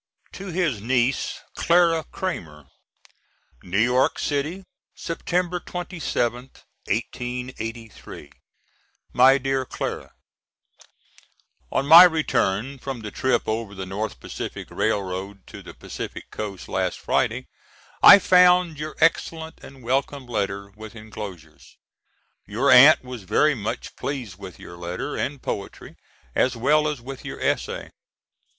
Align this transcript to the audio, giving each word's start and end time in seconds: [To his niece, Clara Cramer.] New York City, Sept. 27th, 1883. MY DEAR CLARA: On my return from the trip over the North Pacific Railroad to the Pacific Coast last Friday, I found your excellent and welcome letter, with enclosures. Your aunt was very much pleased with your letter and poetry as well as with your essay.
[To 0.31 0.47
his 0.47 0.81
niece, 0.81 1.41
Clara 1.53 2.03
Cramer.] 2.11 2.65
New 3.61 3.77
York 3.77 4.17
City, 4.17 4.63
Sept. 4.97 5.25
27th, 5.29 6.63
1883. 6.89 8.31
MY 9.13 9.37
DEAR 9.37 9.63
CLARA: 9.63 10.13
On 11.71 11.85
my 11.85 12.01
return 12.03 12.79
from 12.79 13.01
the 13.01 13.11
trip 13.11 13.47
over 13.47 13.75
the 13.75 13.85
North 13.85 14.19
Pacific 14.19 14.69
Railroad 14.71 15.45
to 15.45 15.61
the 15.61 15.75
Pacific 15.75 16.31
Coast 16.31 16.67
last 16.67 16.97
Friday, 16.97 17.47
I 18.01 18.17
found 18.17 18.79
your 18.79 18.95
excellent 18.99 19.63
and 19.63 19.83
welcome 19.83 20.25
letter, 20.25 20.71
with 20.71 20.95
enclosures. 20.95 21.77
Your 22.47 22.71
aunt 22.71 23.03
was 23.03 23.21
very 23.25 23.53
much 23.53 23.95
pleased 23.95 24.39
with 24.39 24.57
your 24.57 24.77
letter 24.77 25.15
and 25.15 25.43
poetry 25.43 25.95
as 26.33 26.55
well 26.55 26.87
as 26.87 26.99
with 27.01 27.23
your 27.23 27.39
essay. 27.39 27.91